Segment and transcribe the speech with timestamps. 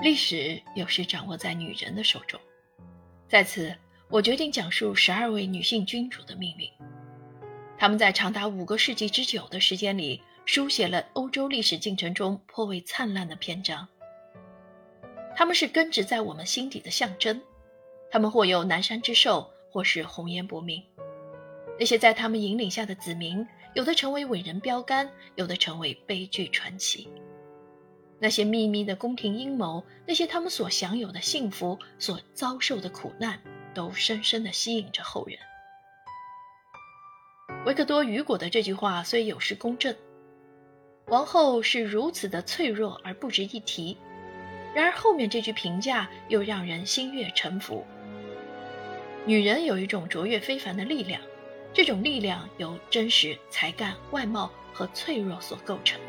[0.00, 2.38] 历史有时掌握在女人的手中。
[3.28, 3.74] 在此，
[4.08, 6.70] 我决定讲述十二位女性君主的命运。
[7.76, 13.88] 她们在长达五个世纪之久的时间里，书写了欧洲历史进程中颇为灿烂的篇章。
[15.34, 17.42] 她们是根植在我们心底的象征，
[18.08, 20.80] 她们或有南山之寿，或是红颜薄命。
[21.76, 23.44] 那些在他们引领下的子民，
[23.74, 27.08] 有的成为伟人标杆，有的成为悲剧传奇。
[28.20, 33.40] 那些秘密的宫廷阴谋，那些他们所享有的幸福，所遭受的苦难，
[33.74, 35.38] 都深深地吸引着后人。
[37.64, 39.94] 维克多·雨果的这句话虽有失公正，
[41.06, 43.96] 王后是如此的脆弱而不值一提，
[44.74, 47.84] 然而后面这句评价又让人心悦诚服。
[49.26, 51.20] 女人有一种卓越非凡的力量，
[51.72, 56.00] 这种力量由真实、才干、外貌和脆弱所构成。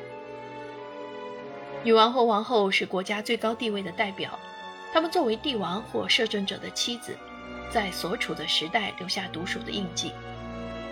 [1.82, 4.38] 女王或王后是国家最高地位的代表，
[4.92, 7.16] 她们作为帝王或摄政者的妻子，
[7.72, 10.12] 在所处的时代留下独属的印记，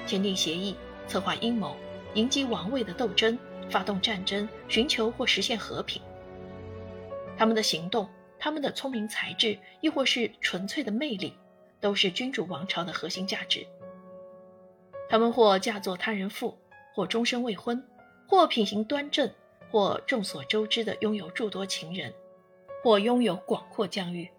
[0.06, 1.76] 签订协议、策划阴谋、
[2.14, 3.38] 迎击王位的斗争、
[3.70, 6.02] 发动战争、寻求或实现和平。
[7.38, 8.08] 他们的行动、
[8.39, 11.33] 他们的聪明才智，亦或是纯粹的魅力，
[11.81, 13.67] 都是君主王朝的核心价值。
[15.09, 16.58] 他们或嫁作他人妇，
[16.95, 17.83] 或终身未婚，
[18.26, 19.30] 或品行端正。
[19.70, 22.14] 或众所周知的拥有诸多情人，
[22.84, 24.30] 或拥有广阔疆域。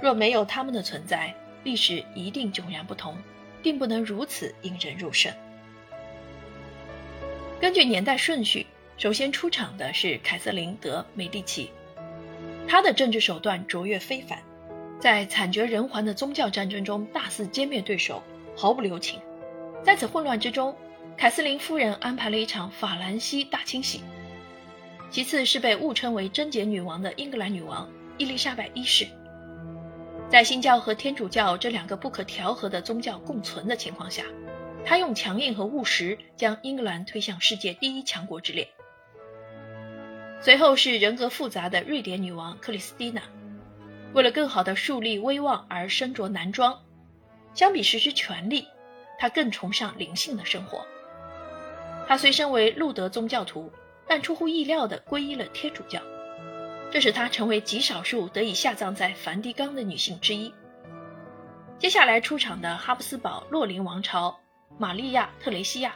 [0.00, 1.34] 若没有他们的存在，
[1.64, 3.16] 历史一定迥然不同，
[3.62, 5.32] 并不能如此引人入胜。
[7.60, 11.70] 根据年代顺序，首先出场的是凯瑟琳·德·美第奇，
[12.66, 14.38] 她的政治手段卓越非凡，
[14.98, 18.22] 在惨绝人寰的宗教战争中大肆歼灭对手，
[18.56, 19.20] 毫不留情。
[19.84, 20.74] 在此混乱之中。
[21.14, 24.00] 凯瑟琳夫人安排了一场法兰西大清洗。
[25.12, 29.06] 其次是被误称为贞洁女王的英格兰女王伊丽莎白一世。
[30.30, 34.24] 在新教和天主教这两个不可调和的宗教共存的情况下，
[34.86, 38.66] 她用强硬和务实将英格兰推向世界第一强国之列。
[40.40, 43.20] 随后是人格复杂的瑞典女王克里斯蒂娜，
[44.14, 46.80] 为了更好地树立威望而身着男装。
[47.52, 48.66] 相比实施权力，
[49.18, 50.86] 她更崇尚灵性的生活。
[52.08, 53.70] 她虽身为路德宗教徒，
[54.06, 56.00] 但出乎意料地皈依了天主教，
[56.90, 60.52] 这使她成为极少数得以下葬在梵蒂冈的女性之一。
[61.78, 64.38] 接下来出场的哈布斯堡洛林王朝
[64.78, 65.94] 玛利亚·特雷西亚，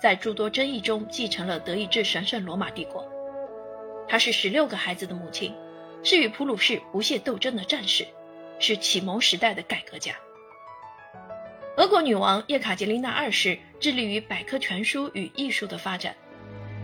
[0.00, 3.08] 在诸多争议中继承了德意志神圣罗马帝国。
[4.06, 5.54] 她是十六个孩子的母亲，
[6.02, 8.06] 是与普鲁士不懈斗争的战士，
[8.60, 10.14] 是启蒙时代的改革家。
[11.76, 16.14] 俄国女王叶卡捷琳娜二世致力于百科全书与艺术的发展，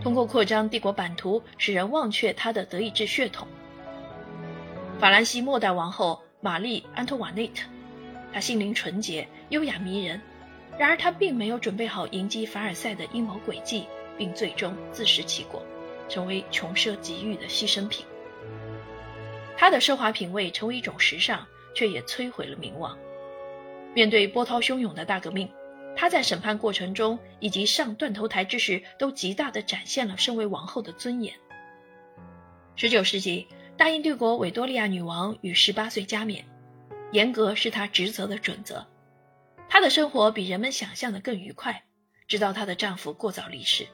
[0.01, 3.47] 通过扩张帝国版图，使人忘却他的德意志血统。
[4.99, 7.67] 法兰西末代王后玛丽·安托瓦内特，
[8.33, 10.19] 她心灵纯洁、优雅迷人，
[10.77, 13.85] 然而她并没有准备好迎击凡尔赛的阴谋诡计，
[14.17, 15.61] 并最终自食其果，
[16.09, 18.05] 成为穷奢极欲的牺牲品。
[19.55, 21.45] 她的奢华品味成为一种时尚，
[21.75, 22.97] 却也摧毁了名望。
[23.93, 25.47] 面对波涛汹涌的大革命，
[25.95, 31.33] 她在审判过程中以及上断头台之时，都极大地展现了身为王后的尊严。
[32.75, 33.47] 十九世纪，
[33.77, 36.43] 大英帝国维多利亚女王于十八岁加冕，
[37.11, 38.85] 严格是她职责的准则。
[39.69, 41.83] 她的生活比人们想象的更愉快，
[42.27, 43.87] 直到她的丈夫过早离世。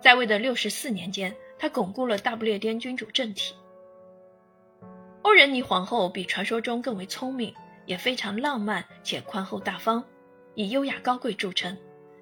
[0.00, 3.54] 在位的六十四年间，她巩固了大不列颠君主政体。
[5.22, 7.54] 欧仁妮皇后比传说中更为聪明。
[7.86, 10.02] 也非常浪漫且宽厚大方，
[10.54, 11.76] 以优雅高贵著称，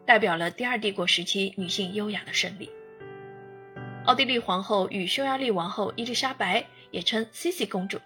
[0.07, 2.71] 代表了第二帝国时期女性优雅的胜利。
[4.05, 8.01] 奥地利皇后与匈牙利王后伊丽莎白，也称西西公主，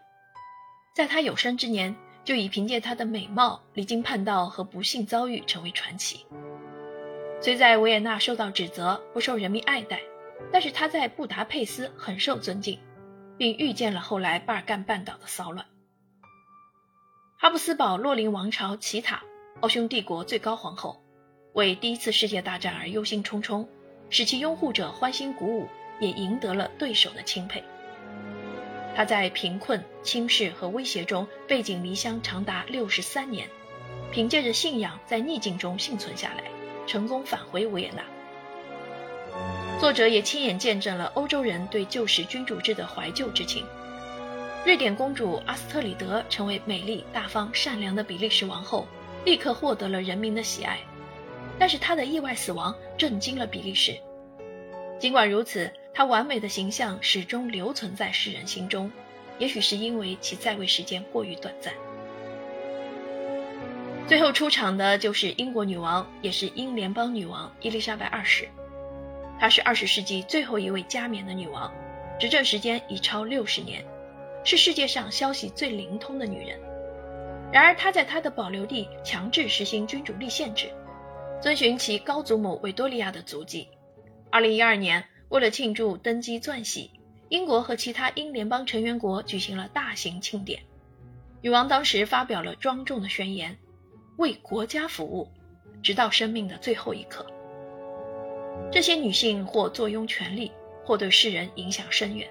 [0.95, 6.27] 在她有生之年就已凭借她的美貌、离经叛道和不幸遭遇成为传奇。
[7.41, 10.01] 虽在维也纳受到指责，不受人民爱戴，
[10.53, 12.79] 但是她在布达佩斯很受尊敬，
[13.39, 15.67] 并预见了后来巴尔干半岛的骚乱。
[17.39, 19.23] 哈布斯堡洛林王朝奇塔，
[19.61, 21.01] 奥匈帝国最高皇后，
[21.55, 23.67] 为第一次世界大战而忧心忡忡，
[24.11, 25.67] 使其拥护者欢欣鼓舞，
[25.99, 27.65] 也赢得了对手的钦佩。
[28.95, 33.49] 她在贫困、轻视和威胁中背井离乡长达六十三年，
[34.13, 36.45] 凭借着信仰在逆境中幸存下来，
[36.87, 38.05] 成功返回维也纳。
[39.81, 43.65] 作者也亲眼见证了欧洲人对旧时君主制的怀旧之情。
[44.67, 48.87] 瑞典公主阿斯特里德成为美丽、大方、善良的比利时王后，
[49.27, 50.79] 立刻获得了人民的喜爱。
[51.59, 53.95] 但是她的意外死亡震惊了比利时。
[54.99, 58.91] 尽管如此，她完美的形象始终留存在世人心中，
[59.39, 61.75] 也许是因为其在位时间过于短暂。
[64.07, 68.49] 最后出场的就是英国女王，也是英联邦女王伊丽莎白二世。
[69.41, 71.73] 她是二十世纪最后一位加冕的女王，
[72.21, 73.85] 执政时间已超六十年，
[74.45, 76.61] 是世界上消息最灵通的女人。
[77.53, 80.69] 然而，他在他的保留地强制实行君主立宪制，
[81.41, 83.69] 遵循其高祖母维多利亚的足迹。
[84.31, 86.91] 二零一二年，为了庆祝登基钻禧，
[87.29, 90.61] 英国和其他英联邦成员国举行了大型庆典。
[91.41, 93.57] 女王当时发表了庄重的宣言
[94.19, 95.29] ：“为国家服务，
[95.83, 97.25] 直到生命的最后一刻。”
[98.73, 100.51] 这些女性或坐拥权力，
[100.85, 102.29] 或对世人影响深远，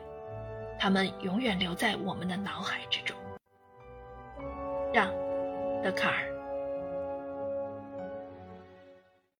[0.78, 3.16] 她们永远留在我们的脑海之中。
[4.96, 5.14] 让，
[5.84, 6.35] 德卡尔。